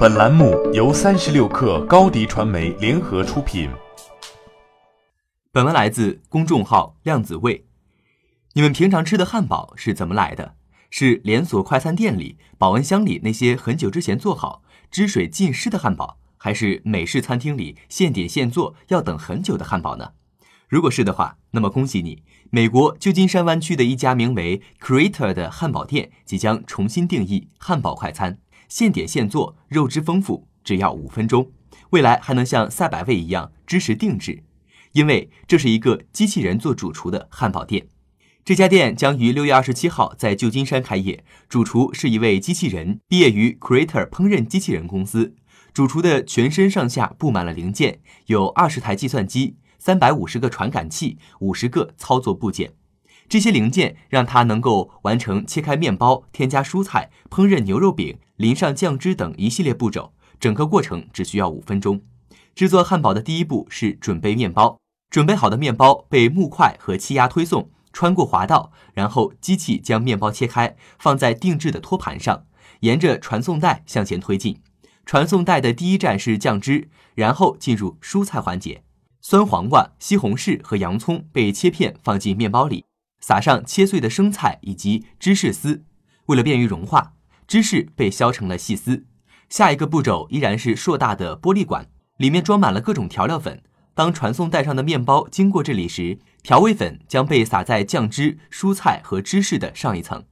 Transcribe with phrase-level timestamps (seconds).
[0.00, 3.68] 本栏目由三十六克高低传媒联合出品。
[5.52, 7.66] 本文来自公众号量子味。
[8.54, 10.54] 你们平常吃的汉堡是怎么来的？
[10.88, 20.12] 是连锁快餐店里保温箱里那些很久之前做好、汁水浸湿的汉堡，还是美式餐厅里现点现做要等很久的汉堡呢？
[20.66, 28.38] 如果是的话，那么恭喜你，美国旧金山湾区的一家名为 Creator 的汉堡店即将重新定义汉堡快餐。
[28.70, 31.50] 现点现做，肉质丰富，只要五分钟。
[31.90, 34.44] 未来还能像赛百味一样支持定制，
[34.92, 37.88] 因为这是一个机器人做主厨的汉堡店。
[38.44, 45.34] 这家店将于六月二十七号在旧金山开业，主厨是一位机器人，毕业于 Creator 烹饪机器人公司。
[45.74, 52.72] 主厨的全身上下布满了零件，有二十台计算机、三百五十个传感器、五十个操作部件。
[53.30, 62.02] 这些零件让他能够完成切开面包、添加蔬菜、烹饪牛肉饼、淋上酱汁等一系列步骤，整个过程只需要五分钟。
[62.56, 72.46] 制作汉堡的第一步是准备面包，准备好的面包被木块和气压推送，穿过滑道，然后机器将面包切开，放在定制的托盘上，
[72.80, 74.60] 沿着传送带向前推进。
[75.06, 78.82] 传送带的第一站是酱汁，然后进入蔬菜环节，
[79.20, 82.84] 酸黄瓜、西红柿和洋葱被切片放进面包里。
[83.20, 85.84] 撒上切碎的生菜以及芝士丝，
[86.26, 87.12] 为了便于融化，
[87.46, 89.06] 芝士被削成了细丝。
[89.48, 93.62] 下一个步骤依然是硕大的玻璃管，里面装满了各种调料粉。
[93.94, 100.24] 当传送带上的面包经过这里时，调味粉将被撒在酱汁、蔬菜和芝士的上一层。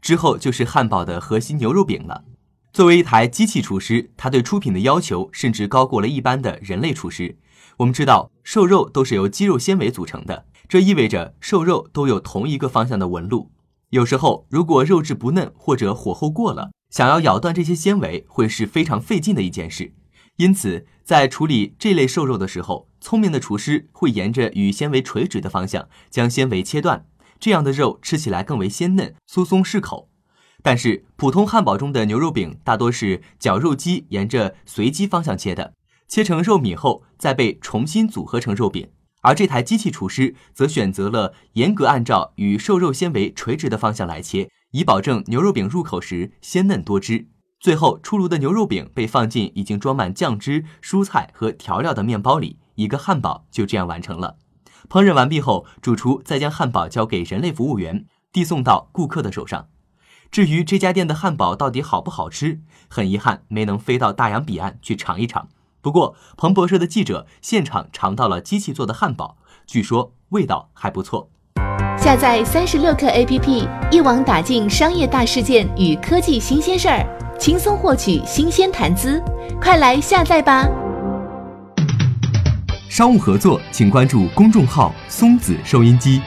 [0.00, 2.24] 之后就是汉堡的核心牛肉饼了。
[2.72, 7.38] 作为一台机器厨师，它对出品的要求甚至高过了一般的人类厨师。
[7.78, 10.44] 我们知道，瘦肉都是由肌肉纤维组成的。
[10.68, 13.52] 这意味着瘦肉都有同一个方向的纹路。
[13.90, 19.94] 有时候，如果肉质不嫩或者火候过了，想要咬断这些纤维会是非常费劲的一件事。
[20.36, 27.06] 因此，在处理这类瘦肉的时候，聪明的厨师会沿着与纤维垂直的方向将纤维切断，
[27.38, 30.10] 这样的肉吃起来更为鲜嫩、酥松适口。
[30.62, 35.74] 但是，普通汉堡中的牛肉饼大多是绞肉机沿着随机方向切的，
[36.08, 38.88] 切成肉米后再被重新组合成肉饼。
[39.26, 47.26] 而这台机器厨师则选择了严格按照与瘦肉纤维垂直的方向来切，以保证牛肉饼入口时鲜嫩多汁。
[47.58, 54.36] 最后出炉的牛肉饼被放进已经装满酱汁、蔬菜和调料的面包里，一个汉堡就这样完成了。
[54.88, 59.66] 烹饪完毕后，主厨再将汉堡交给人类服务员，递送到顾客的手上。
[60.30, 65.48] 至于这家店的汉堡到底好不好吃，很遗憾没能飞到大洋彼岸去尝一尝。
[65.80, 71.30] 不过，彭博社的记者现场尝到了机器做的汉堡，据说味道还不错。
[71.96, 79.22] 下载三十六克 APP，一网打尽商业大事件与科技新鲜事儿，轻松获取新鲜谈资。
[79.60, 80.68] 快来下载吧！
[82.88, 86.20] 商务合作，请关注公众号“松子收音机”。